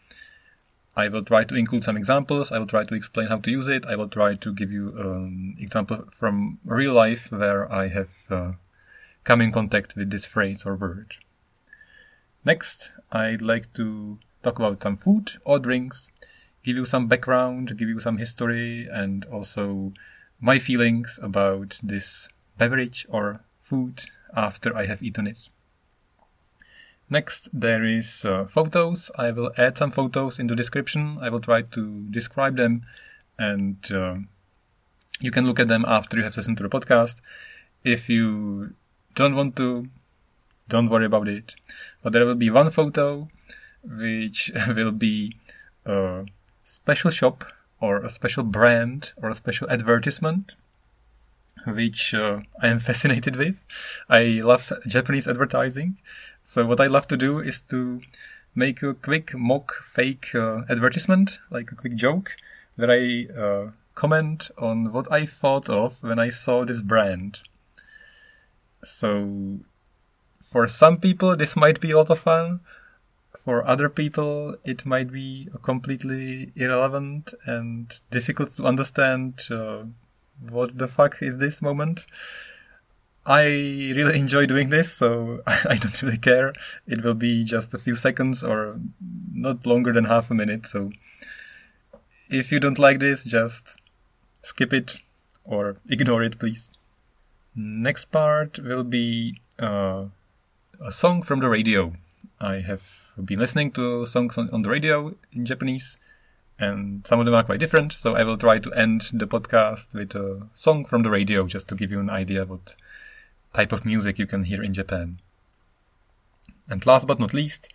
I 0.96 1.08
will 1.08 1.24
try 1.24 1.44
to 1.44 1.54
include 1.54 1.82
some 1.82 1.96
examples. 1.96 2.52
I 2.52 2.58
will 2.58 2.66
try 2.66 2.84
to 2.84 2.94
explain 2.94 3.28
how 3.28 3.38
to 3.38 3.50
use 3.50 3.68
it. 3.68 3.86
I 3.86 3.96
will 3.96 4.08
try 4.08 4.34
to 4.34 4.52
give 4.52 4.70
you 4.70 4.88
an 4.96 5.56
example 5.58 6.04
from 6.12 6.58
real 6.64 6.92
life 6.92 7.32
where 7.32 7.72
I 7.72 7.88
have 7.88 8.12
uh, 8.30 8.52
come 9.24 9.40
in 9.40 9.50
contact 9.50 9.96
with 9.96 10.10
this 10.10 10.26
phrase 10.26 10.64
or 10.66 10.76
word. 10.76 11.14
Next, 12.44 12.92
I'd 13.10 13.40
like 13.40 13.72
to 13.74 14.18
talk 14.42 14.58
about 14.58 14.82
some 14.82 14.98
food 14.98 15.32
or 15.44 15.58
drinks, 15.58 16.10
give 16.62 16.76
you 16.76 16.84
some 16.84 17.08
background, 17.08 17.78
give 17.78 17.88
you 17.88 17.98
some 17.98 18.18
history, 18.18 18.86
and 18.92 19.24
also 19.24 19.94
my 20.40 20.58
feelings 20.58 21.18
about 21.22 21.78
this 21.82 22.28
beverage 22.58 23.06
or 23.08 23.40
food 23.62 24.04
after 24.36 24.76
I 24.76 24.86
have 24.86 25.02
eaten 25.02 25.26
it. 25.26 25.48
Next, 27.10 27.48
there 27.52 27.84
is 27.84 28.24
uh, 28.24 28.46
photos. 28.46 29.10
I 29.16 29.30
will 29.30 29.52
add 29.56 29.76
some 29.76 29.90
photos 29.90 30.38
in 30.38 30.46
the 30.46 30.56
description. 30.56 31.18
I 31.20 31.28
will 31.28 31.40
try 31.40 31.62
to 31.62 32.06
describe 32.10 32.56
them 32.56 32.82
and 33.38 33.76
uh, 33.92 34.16
you 35.20 35.30
can 35.30 35.46
look 35.46 35.60
at 35.60 35.68
them 35.68 35.84
after 35.86 36.16
you 36.16 36.24
have 36.24 36.36
listened 36.36 36.56
to 36.58 36.62
the 36.62 36.68
podcast. 36.68 37.16
If 37.82 38.08
you 38.08 38.74
don't 39.14 39.36
want 39.36 39.56
to, 39.56 39.88
don't 40.68 40.88
worry 40.88 41.06
about 41.06 41.28
it. 41.28 41.54
But 42.02 42.12
there 42.12 42.24
will 42.24 42.34
be 42.34 42.50
one 42.50 42.70
photo 42.70 43.28
which 43.82 44.50
will 44.68 44.92
be 44.92 45.36
a 45.84 46.24
special 46.62 47.10
shop 47.10 47.44
or 47.84 47.92
a 47.98 48.08
special 48.08 48.44
brand 48.44 49.12
or 49.20 49.28
a 49.28 49.34
special 49.34 49.68
advertisement 49.68 50.54
which 51.66 52.14
uh, 52.14 52.40
I 52.60 52.68
am 52.68 52.78
fascinated 52.88 53.36
with. 53.36 53.56
I 54.08 54.40
love 54.44 54.72
Japanese 54.86 55.28
advertising. 55.28 55.98
So 56.42 56.66
what 56.66 56.80
I 56.80 56.86
love 56.86 57.08
to 57.08 57.16
do 57.16 57.38
is 57.40 57.60
to 57.70 58.02
make 58.54 58.82
a 58.82 58.94
quick 58.94 59.34
mock 59.34 59.74
fake 59.82 60.34
uh, 60.34 60.62
advertisement, 60.68 61.38
like 61.50 61.72
a 61.72 61.74
quick 61.74 61.94
joke, 61.94 62.36
where 62.76 62.90
I 62.90 63.26
uh, 63.38 63.70
comment 63.94 64.50
on 64.58 64.92
what 64.92 65.10
I 65.10 65.26
thought 65.26 65.68
of 65.68 66.02
when 66.02 66.18
I 66.18 66.28
saw 66.28 66.64
this 66.64 66.82
brand. 66.82 67.40
So 68.82 69.60
for 70.42 70.68
some 70.68 70.98
people 70.98 71.36
this 71.36 71.56
might 71.56 71.80
be 71.80 71.92
a 71.92 71.96
lot 71.96 72.10
of 72.10 72.20
fun. 72.20 72.60
For 73.44 73.66
other 73.66 73.88
people 73.88 74.56
it 74.64 74.86
might 74.86 75.12
be 75.12 75.48
completely 75.62 76.52
irrelevant 76.56 77.34
and 77.44 77.98
difficult 78.10 78.56
to 78.56 78.64
understand 78.64 79.40
uh, 79.50 79.84
what 80.50 80.78
the 80.78 80.88
fuck 80.88 81.22
is 81.22 81.38
this 81.38 81.60
moment. 81.60 82.06
I 83.26 83.44
really 83.44 84.18
enjoy 84.24 84.46
doing 84.46 84.70
this, 84.70 84.92
so 84.92 85.42
I 85.46 85.76
don't 85.76 86.02
really 86.02 86.18
care. 86.18 86.54
It 86.86 87.04
will 87.04 87.14
be 87.14 87.44
just 87.44 87.74
a 87.74 87.78
few 87.78 87.94
seconds 87.94 88.42
or 88.42 88.80
not 89.32 89.66
longer 89.66 89.92
than 89.92 90.04
half 90.04 90.30
a 90.30 90.34
minute. 90.34 90.66
So 90.66 90.92
if 92.28 92.50
you 92.50 92.60
don't 92.60 92.78
like 92.78 92.98
this, 92.98 93.24
just 93.24 93.78
skip 94.42 94.72
it 94.72 94.96
or 95.44 95.76
ignore 95.88 96.22
it, 96.22 96.38
please. 96.38 96.70
Next 97.54 98.06
part 98.06 98.58
will 98.58 98.84
be 98.84 99.40
uh, 99.58 100.06
a 100.84 100.90
song 100.90 101.22
from 101.22 101.40
the 101.40 101.48
radio. 101.48 101.92
I 102.40 102.56
have 102.56 103.03
been 103.22 103.38
listening 103.38 103.70
to 103.72 104.06
songs 104.06 104.36
on, 104.38 104.50
on 104.50 104.62
the 104.62 104.70
radio 104.70 105.14
in 105.32 105.46
Japanese, 105.46 105.98
and 106.58 107.06
some 107.06 107.20
of 107.20 107.26
them 107.26 107.34
are 107.34 107.44
quite 107.44 107.60
different. 107.60 107.92
So 107.92 108.14
I 108.14 108.24
will 108.24 108.38
try 108.38 108.58
to 108.58 108.72
end 108.72 109.10
the 109.12 109.26
podcast 109.26 109.94
with 109.94 110.14
a 110.14 110.48
song 110.54 110.84
from 110.84 111.02
the 111.02 111.10
radio 111.10 111.46
just 111.46 111.68
to 111.68 111.74
give 111.74 111.90
you 111.90 112.00
an 112.00 112.10
idea 112.10 112.44
what 112.44 112.76
type 113.52 113.72
of 113.72 113.84
music 113.84 114.18
you 114.18 114.26
can 114.26 114.44
hear 114.44 114.62
in 114.62 114.74
Japan. 114.74 115.20
And 116.68 116.84
last 116.86 117.06
but 117.06 117.20
not 117.20 117.34
least, 117.34 117.68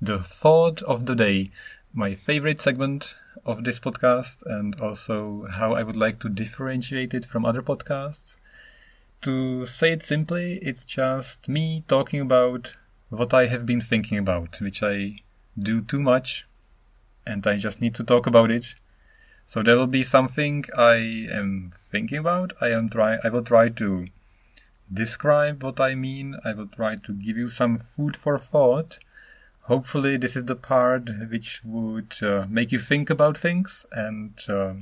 the 0.00 0.20
thought 0.20 0.82
of 0.82 1.06
the 1.06 1.14
day, 1.14 1.50
my 1.92 2.14
favorite 2.14 2.60
segment 2.60 3.14
of 3.44 3.64
this 3.64 3.80
podcast, 3.80 4.42
and 4.44 4.80
also 4.80 5.46
how 5.50 5.74
I 5.74 5.82
would 5.82 5.96
like 5.96 6.20
to 6.20 6.28
differentiate 6.28 7.14
it 7.14 7.24
from 7.24 7.44
other 7.44 7.62
podcasts. 7.62 8.36
To 9.22 9.66
say 9.66 9.92
it 9.92 10.02
simply, 10.02 10.58
it's 10.62 10.84
just 10.84 11.48
me 11.48 11.84
talking 11.88 12.20
about 12.20 12.74
what 13.10 13.34
I 13.34 13.46
have 13.46 13.66
been 13.66 13.80
thinking 13.80 14.18
about, 14.18 14.60
which 14.60 14.82
I 14.82 15.16
do 15.58 15.82
too 15.82 16.00
much, 16.00 16.46
and 17.26 17.46
I 17.46 17.58
just 17.58 17.80
need 17.80 17.94
to 17.96 18.04
talk 18.04 18.26
about 18.26 18.50
it. 18.50 18.74
So 19.46 19.62
there 19.62 19.76
will 19.76 19.88
be 19.88 20.04
something 20.04 20.64
I 20.76 21.26
am 21.30 21.72
thinking 21.76 22.18
about. 22.18 22.52
I 22.60 22.68
am 22.68 22.88
try. 22.88 23.18
I 23.24 23.28
will 23.28 23.42
try 23.42 23.68
to 23.68 24.06
describe 24.92 25.62
what 25.62 25.80
I 25.80 25.94
mean. 25.96 26.36
I 26.44 26.52
will 26.52 26.68
try 26.68 26.96
to 26.96 27.12
give 27.12 27.36
you 27.36 27.48
some 27.48 27.78
food 27.78 28.16
for 28.16 28.38
thought. 28.38 28.98
Hopefully, 29.62 30.16
this 30.16 30.36
is 30.36 30.44
the 30.44 30.56
part 30.56 31.10
which 31.28 31.62
would 31.64 32.16
uh, 32.22 32.46
make 32.48 32.70
you 32.72 32.78
think 32.78 33.10
about 33.10 33.36
things, 33.36 33.86
and 33.92 34.34
uh, 34.48 34.74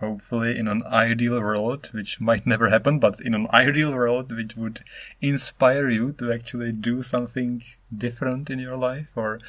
hopefully 0.00 0.58
in 0.58 0.68
an 0.68 0.82
ideal 0.84 1.40
world, 1.40 1.90
which 1.92 2.20
might 2.20 2.46
never 2.52 2.68
happen, 2.68 2.98
but 2.98 3.20
in 3.20 3.34
an 3.34 3.46
ideal 3.52 3.92
world 3.92 4.32
which 4.32 4.56
would 4.56 4.80
inspire 5.20 5.88
you 5.88 6.12
to 6.12 6.32
actually 6.32 6.72
do 6.72 7.02
something 7.02 7.62
different 7.96 8.50
in 8.50 8.58
your 8.58 8.76
life 8.76 9.08
or 9.16 9.40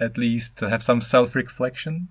at 0.00 0.18
least 0.18 0.60
have 0.60 0.82
some 0.82 1.00
self 1.00 1.34
reflection. 1.34 2.08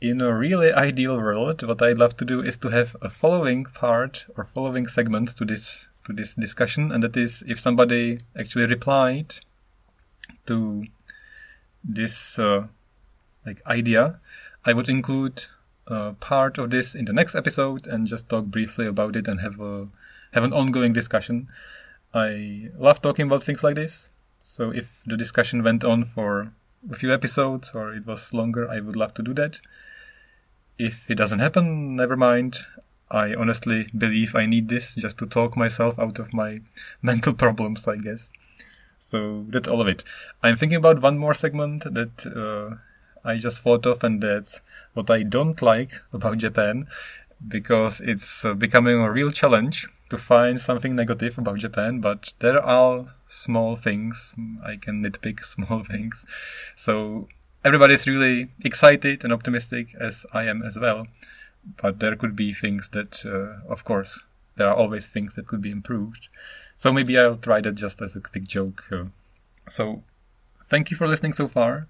In 0.00 0.20
a 0.20 0.34
really 0.34 0.70
ideal 0.72 1.16
world, 1.16 1.66
what 1.66 1.80
I'd 1.80 1.96
love 1.96 2.16
to 2.18 2.24
do 2.24 2.42
is 2.42 2.58
to 2.58 2.68
have 2.68 2.94
a 3.00 3.08
following 3.08 3.64
part 3.64 4.26
or 4.36 4.44
following 4.44 4.86
segment 4.86 5.36
to 5.38 5.44
this 5.44 5.86
to 6.04 6.12
this 6.12 6.34
discussion, 6.34 6.92
and 6.92 7.02
that 7.02 7.16
is 7.16 7.42
if 7.46 7.58
somebody 7.58 8.18
actually 8.38 8.66
replied 8.66 9.36
to 10.46 10.84
this 11.82 12.38
uh, 12.38 12.66
like 13.46 13.62
idea, 13.66 14.20
I 14.66 14.74
would 14.74 14.90
include 14.90 15.46
uh, 15.88 16.12
part 16.12 16.58
of 16.58 16.70
this 16.70 16.94
in 16.94 17.04
the 17.04 17.12
next 17.12 17.34
episode 17.34 17.86
and 17.86 18.06
just 18.06 18.28
talk 18.28 18.46
briefly 18.46 18.86
about 18.86 19.16
it 19.16 19.28
and 19.28 19.40
have 19.40 19.60
a 19.60 19.88
have 20.32 20.44
an 20.44 20.52
ongoing 20.52 20.92
discussion. 20.92 21.48
I 22.12 22.70
love 22.78 23.02
talking 23.02 23.26
about 23.26 23.44
things 23.44 23.62
like 23.62 23.76
this. 23.76 24.10
So 24.38 24.70
if 24.70 25.02
the 25.06 25.16
discussion 25.16 25.62
went 25.62 25.84
on 25.84 26.04
for 26.04 26.52
a 26.90 26.94
few 26.96 27.12
episodes 27.12 27.72
or 27.74 27.92
it 27.94 28.06
was 28.06 28.34
longer, 28.34 28.68
I 28.68 28.80
would 28.80 28.96
love 28.96 29.14
to 29.14 29.22
do 29.22 29.34
that. 29.34 29.60
If 30.78 31.10
it 31.10 31.16
doesn't 31.16 31.38
happen, 31.38 31.96
never 31.96 32.16
mind. 32.16 32.58
I 33.10 33.34
honestly 33.34 33.88
believe 33.96 34.34
I 34.34 34.46
need 34.46 34.68
this 34.68 34.96
just 34.96 35.18
to 35.18 35.26
talk 35.26 35.56
myself 35.56 35.98
out 35.98 36.18
of 36.18 36.34
my 36.34 36.60
mental 37.02 37.32
problems, 37.32 37.86
I 37.86 37.96
guess. 37.96 38.32
So 38.98 39.44
that's 39.48 39.68
all 39.68 39.80
of 39.80 39.88
it. 39.88 40.02
I'm 40.42 40.56
thinking 40.56 40.78
about 40.78 41.02
one 41.02 41.18
more 41.18 41.34
segment 41.34 41.84
that 41.84 42.26
uh, 42.26 42.76
I 43.24 43.38
just 43.38 43.60
thought 43.60 43.86
of, 43.86 44.02
and 44.02 44.22
that's 44.22 44.60
what 44.94 45.10
I 45.10 45.22
don't 45.22 45.60
like 45.60 45.92
about 46.12 46.38
Japan, 46.38 46.86
because 47.46 48.00
it's 48.00 48.44
uh, 48.44 48.54
becoming 48.54 49.00
a 49.00 49.10
real 49.10 49.30
challenge 49.30 49.86
to 50.10 50.18
find 50.18 50.60
something 50.60 50.94
negative 50.94 51.38
about 51.38 51.58
Japan, 51.58 52.00
but 52.00 52.32
there 52.38 52.60
are 52.60 53.14
small 53.26 53.76
things. 53.76 54.34
I 54.64 54.76
can 54.76 55.02
nitpick 55.02 55.44
small 55.54 55.84
things. 55.84 56.26
So 56.76 57.28
everybody's 57.64 58.06
really 58.06 58.50
excited 58.62 59.24
and 59.24 59.32
optimistic, 59.32 59.94
as 60.00 60.26
I 60.32 60.44
am 60.44 60.62
as 60.62 60.78
well. 60.78 61.06
But 61.80 61.98
there 61.98 62.14
could 62.16 62.36
be 62.36 62.52
things 62.52 62.90
that, 62.90 63.24
uh, 63.24 63.66
of 63.72 63.84
course, 63.84 64.22
there 64.56 64.68
are 64.68 64.74
always 64.74 65.06
things 65.06 65.34
that 65.34 65.48
could 65.48 65.62
be 65.62 65.70
improved. 65.70 66.28
So 66.76 66.92
maybe 66.92 67.18
I'll 67.18 67.36
try 67.36 67.60
that 67.62 67.74
just 67.74 68.02
as 68.02 68.14
a 68.14 68.20
quick 68.20 68.44
joke. 68.44 68.84
So 69.68 70.02
thank 70.68 70.90
you 70.90 70.96
for 70.96 71.08
listening 71.08 71.32
so 71.32 71.48
far. 71.48 71.86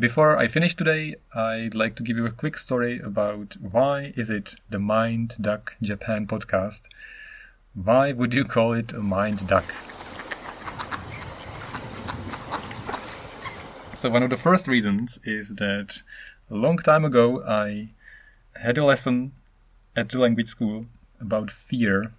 Before 0.00 0.38
I 0.38 0.46
finish 0.46 0.76
today, 0.76 1.16
I'd 1.34 1.74
like 1.74 1.96
to 1.96 2.04
give 2.04 2.16
you 2.16 2.24
a 2.24 2.30
quick 2.30 2.56
story 2.56 3.00
about 3.00 3.56
why 3.60 4.12
is 4.14 4.30
it 4.30 4.54
the 4.70 4.78
Mind 4.78 5.34
Duck 5.40 5.74
Japan 5.82 6.24
podcast. 6.24 6.82
Why 7.74 8.12
would 8.12 8.32
you 8.32 8.44
call 8.44 8.74
it 8.74 8.92
a 8.92 9.00
mind 9.00 9.48
duck? 9.48 9.64
So 13.98 14.08
one 14.08 14.22
of 14.22 14.30
the 14.30 14.36
first 14.36 14.68
reasons 14.68 15.18
is 15.24 15.56
that 15.56 16.02
a 16.48 16.54
long 16.54 16.78
time 16.78 17.04
ago 17.04 17.42
I 17.42 17.88
had 18.54 18.78
a 18.78 18.84
lesson 18.84 19.32
at 19.96 20.10
the 20.10 20.18
language 20.20 20.46
school 20.46 20.86
about 21.20 21.50
fear 21.50 22.12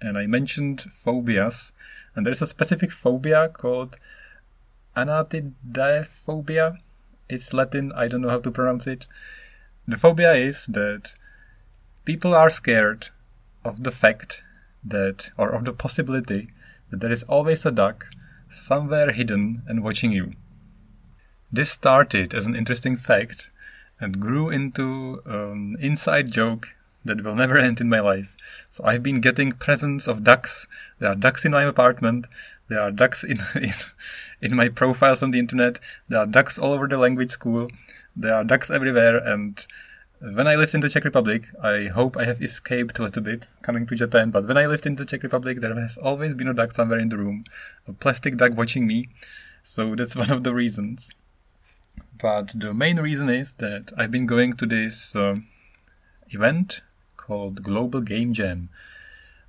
and 0.00 0.18
I 0.18 0.26
mentioned 0.26 0.90
phobias 0.92 1.70
and 2.16 2.26
there's 2.26 2.42
a 2.42 2.46
specific 2.48 2.90
phobia 2.90 3.48
called 3.50 3.94
anatidaephobia 4.96 6.78
it's 7.30 7.52
Latin, 7.52 7.92
I 7.92 8.08
don't 8.08 8.20
know 8.20 8.30
how 8.30 8.40
to 8.40 8.50
pronounce 8.50 8.86
it. 8.86 9.06
The 9.86 9.96
phobia 9.96 10.34
is 10.34 10.66
that 10.66 11.14
people 12.04 12.34
are 12.34 12.50
scared 12.50 13.08
of 13.64 13.84
the 13.84 13.90
fact 13.90 14.42
that, 14.84 15.30
or 15.36 15.50
of 15.50 15.64
the 15.64 15.72
possibility 15.72 16.50
that 16.90 17.00
there 17.00 17.12
is 17.12 17.22
always 17.24 17.64
a 17.64 17.70
duck 17.70 18.06
somewhere 18.48 19.12
hidden 19.12 19.62
and 19.66 19.84
watching 19.84 20.12
you. 20.12 20.32
This 21.52 21.70
started 21.70 22.34
as 22.34 22.46
an 22.46 22.56
interesting 22.56 22.96
fact 22.96 23.50
and 24.00 24.20
grew 24.20 24.50
into 24.50 25.22
an 25.26 25.76
inside 25.80 26.30
joke 26.30 26.76
that 27.04 27.22
will 27.24 27.34
never 27.34 27.58
end 27.66 27.80
in 27.80 27.88
my 27.88 28.00
life. 28.00 28.36
So 28.70 28.84
I've 28.84 29.02
been 29.02 29.20
getting 29.20 29.52
presents 29.52 30.06
of 30.06 30.24
ducks. 30.24 30.66
There 30.98 31.10
are 31.10 31.14
ducks 31.16 31.44
in 31.44 31.52
my 31.52 31.64
apartment. 31.64 32.26
There 32.70 32.80
are 32.80 32.92
ducks 32.92 33.24
in, 33.24 33.40
in, 33.56 33.74
in 34.40 34.54
my 34.54 34.68
profiles 34.68 35.24
on 35.24 35.32
the 35.32 35.40
internet. 35.40 35.80
There 36.08 36.20
are 36.20 36.26
ducks 36.26 36.56
all 36.56 36.72
over 36.72 36.86
the 36.86 36.98
language 36.98 37.32
school. 37.32 37.68
There 38.14 38.32
are 38.32 38.44
ducks 38.44 38.70
everywhere. 38.70 39.16
And 39.18 39.66
when 40.20 40.46
I 40.46 40.54
lived 40.54 40.74
in 40.74 40.80
the 40.80 40.88
Czech 40.88 41.04
Republic, 41.04 41.48
I 41.60 41.86
hope 41.86 42.16
I 42.16 42.24
have 42.24 42.40
escaped 42.40 43.00
a 43.00 43.02
little 43.02 43.22
bit 43.22 43.48
coming 43.62 43.86
to 43.88 43.96
Japan. 43.96 44.30
But 44.30 44.46
when 44.46 44.56
I 44.56 44.66
lived 44.66 44.86
in 44.86 44.94
the 44.94 45.04
Czech 45.04 45.24
Republic, 45.24 45.60
there 45.60 45.74
has 45.74 45.98
always 45.98 46.34
been 46.34 46.46
a 46.46 46.54
duck 46.54 46.70
somewhere 46.70 47.00
in 47.00 47.08
the 47.08 47.18
room, 47.18 47.44
a 47.88 47.92
plastic 47.92 48.36
duck 48.36 48.56
watching 48.56 48.86
me. 48.86 49.08
So 49.64 49.96
that's 49.96 50.14
one 50.22 50.30
of 50.30 50.44
the 50.44 50.54
reasons. 50.54 51.10
But 52.22 52.52
the 52.54 52.72
main 52.72 53.00
reason 53.00 53.28
is 53.28 53.54
that 53.54 53.92
I've 53.96 54.12
been 54.12 54.26
going 54.26 54.52
to 54.52 54.66
this 54.66 55.16
uh, 55.16 55.36
event 56.28 56.82
called 57.16 57.64
Global 57.64 58.00
Game 58.00 58.32
Jam 58.32 58.68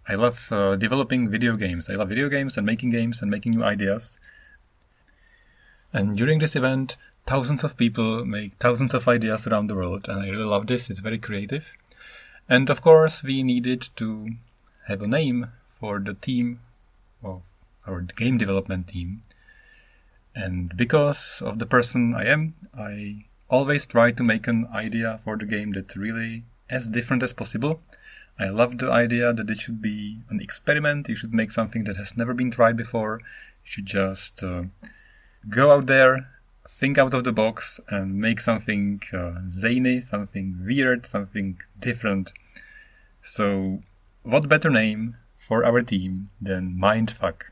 I 0.08 0.16
love 0.16 0.52
uh, 0.52 0.76
developing 0.76 1.30
video 1.30 1.56
games. 1.56 1.90
I 1.90 1.94
love 1.94 2.10
video 2.10 2.28
games 2.30 2.58
and 2.58 2.66
making 2.66 2.90
games 2.90 3.22
and 3.22 3.30
making 3.30 3.54
new 3.54 3.64
ideas. 3.64 4.20
And 5.94 6.18
during 6.18 6.40
this 6.40 6.56
event, 6.56 6.98
thousands 7.28 7.64
of 7.64 7.78
people 7.78 8.26
make 8.26 8.54
thousands 8.60 8.94
of 8.94 9.08
ideas 9.08 9.46
around 9.46 9.68
the 9.68 9.76
world, 9.76 10.08
and 10.08 10.20
I 10.20 10.30
really 10.30 10.46
love 10.46 10.68
this. 10.68 10.90
It's 10.90 11.02
very 11.02 11.20
creative. 11.20 11.74
And 12.50 12.70
of 12.70 12.82
course, 12.82 13.24
we 13.24 13.44
needed 13.44 13.90
to 13.98 14.30
have 14.88 15.02
a 15.02 15.08
name 15.08 15.48
for 15.80 16.00
the 16.00 16.14
team 16.16 16.60
of 17.24 17.42
our 17.88 18.02
game 18.02 18.38
development 18.38 18.88
team. 18.88 19.22
And 20.34 20.76
because 20.76 21.42
of 21.46 21.60
the 21.60 21.66
person 21.66 22.16
I 22.16 22.26
am, 22.26 22.56
I 22.78 23.26
always 23.50 23.86
try 23.86 24.12
to 24.12 24.24
make 24.24 24.48
an 24.48 24.68
idea 24.74 25.20
for 25.24 25.38
the 25.38 25.46
game 25.46 25.72
that's 25.72 25.98
really 25.98 26.44
as 26.70 26.88
different 26.88 27.22
as 27.22 27.34
possible 27.34 27.82
I 28.42 28.50
love 28.50 28.80
the 28.80 28.92
idea 28.92 29.34
that 29.34 29.52
it 29.52 29.60
should 29.60 29.84
be 29.84 30.18
an 30.32 30.42
experiment. 30.42 31.08
You 31.08 31.16
should 31.16 31.32
make 31.32 31.52
something 31.52 31.84
that 31.84 31.98
has 31.98 32.18
never 32.18 32.34
been 32.34 32.50
tried 32.50 32.76
before. 32.76 33.20
You 33.64 33.72
should 33.72 33.86
just 33.86 34.42
uh, 34.42 34.64
go 35.48 35.72
out 35.72 35.86
there, 35.86 36.28
think 36.68 36.98
out 36.98 37.14
of 37.14 37.24
the 37.24 37.32
box, 37.32 37.80
and 37.90 38.18
make 38.18 38.40
something 38.40 39.00
uh, 39.14 39.42
zany, 39.48 40.02
something 40.02 40.58
weird, 40.66 41.06
something 41.06 41.60
different. 41.80 42.32
So, 43.22 43.84
what 44.24 44.50
better 44.50 44.72
name 44.72 45.18
for 45.38 45.64
our 45.64 45.84
team 45.84 46.26
than 46.42 46.80
Mindfuck? 46.82 47.44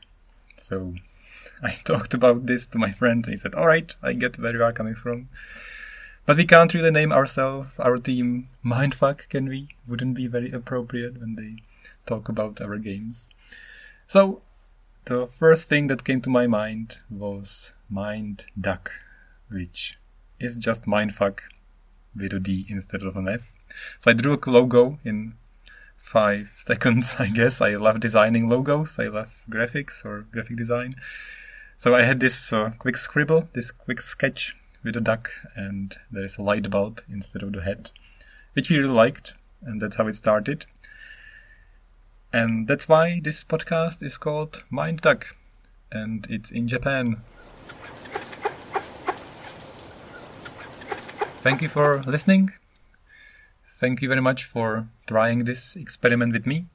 So, 0.56 0.94
I 1.62 1.78
talked 1.84 2.14
about 2.14 2.46
this 2.46 2.66
to 2.66 2.78
my 2.78 2.90
friend, 2.90 3.24
and 3.24 3.32
he 3.32 3.38
said, 3.38 3.54
"All 3.54 3.68
right, 3.68 3.94
I 4.02 4.14
get 4.14 4.40
where 4.40 4.54
you 4.54 4.64
are 4.64 4.72
coming 4.72 4.96
from." 4.96 5.28
But 6.30 6.36
we 6.36 6.46
can't 6.46 6.72
really 6.72 6.92
name 6.92 7.10
ourselves, 7.10 7.70
our 7.80 7.96
team, 7.96 8.46
Mindfuck, 8.64 9.28
can 9.28 9.48
we? 9.48 9.70
Wouldn't 9.88 10.14
be 10.14 10.28
very 10.28 10.52
appropriate 10.52 11.18
when 11.18 11.34
they 11.34 11.56
talk 12.06 12.28
about 12.28 12.60
our 12.60 12.76
games. 12.76 13.30
So, 14.06 14.40
the 15.06 15.26
first 15.26 15.68
thing 15.68 15.88
that 15.88 16.04
came 16.04 16.20
to 16.20 16.30
my 16.30 16.46
mind 16.46 16.98
was 17.10 17.72
Mind 17.88 18.44
Duck, 18.54 18.92
which 19.48 19.98
is 20.38 20.56
just 20.56 20.84
Mindfuck 20.84 21.40
with 22.14 22.32
a 22.32 22.38
D 22.38 22.64
instead 22.68 23.02
of 23.02 23.16
an 23.16 23.26
F. 23.26 23.52
So 24.04 24.12
I 24.12 24.14
drew 24.14 24.38
a 24.40 24.50
logo 24.50 25.00
in 25.04 25.34
five 25.96 26.52
seconds, 26.58 27.16
I 27.18 27.26
guess. 27.26 27.60
I 27.60 27.74
love 27.74 27.98
designing 27.98 28.48
logos. 28.48 29.00
I 29.00 29.08
love 29.08 29.42
graphics 29.50 30.04
or 30.04 30.26
graphic 30.30 30.58
design. 30.58 30.94
So 31.76 31.96
I 31.96 32.02
had 32.02 32.20
this 32.20 32.52
uh, 32.52 32.70
quick 32.78 32.98
scribble, 32.98 33.48
this 33.52 33.72
quick 33.72 34.00
sketch 34.00 34.54
with 34.82 34.96
a 34.96 35.00
duck, 35.00 35.30
and 35.54 35.96
there 36.10 36.24
is 36.24 36.38
a 36.38 36.42
light 36.42 36.70
bulb 36.70 37.00
instead 37.08 37.42
of 37.42 37.52
the 37.52 37.62
head, 37.62 37.90
which 38.54 38.70
we 38.70 38.78
really 38.78 38.92
liked, 38.92 39.34
and 39.62 39.80
that's 39.80 39.96
how 39.96 40.06
it 40.06 40.14
started. 40.14 40.66
And 42.32 42.68
that's 42.68 42.88
why 42.88 43.20
this 43.22 43.42
podcast 43.44 44.02
is 44.02 44.16
called 44.16 44.62
Mind 44.70 45.00
Duck, 45.00 45.34
and 45.90 46.26
it's 46.30 46.50
in 46.50 46.68
Japan. 46.68 47.22
Thank 51.42 51.62
you 51.62 51.68
for 51.68 52.02
listening. 52.02 52.52
Thank 53.80 54.02
you 54.02 54.08
very 54.08 54.20
much 54.20 54.44
for 54.44 54.88
trying 55.06 55.44
this 55.44 55.74
experiment 55.74 56.34
with 56.34 56.46
me. 56.46 56.66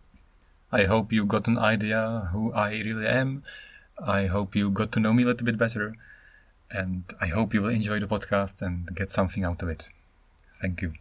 I 0.72 0.86
hope 0.86 1.14
you 1.14 1.24
got 1.24 1.48
an 1.48 1.58
idea 1.58 2.30
who 2.32 2.52
I 2.52 2.72
really 2.72 3.06
am. 3.08 3.44
I 4.04 4.26
hope 4.26 4.56
you 4.56 4.70
got 4.72 4.92
to 4.94 5.00
know 5.00 5.14
me 5.14 5.24
a 5.24 5.28
little 5.28 5.46
bit 5.46 5.58
better 5.58 5.96
and 6.76 7.04
I 7.22 7.28
hope 7.28 7.54
you 7.54 7.62
will 7.62 7.70
enjoy 7.70 8.00
the 8.00 8.08
podcast 8.08 8.62
and 8.62 8.96
get 8.96 9.10
something 9.10 9.44
out 9.44 9.62
of 9.62 9.70
it. 9.70 9.90
Thank 10.62 10.82
you. 10.82 10.94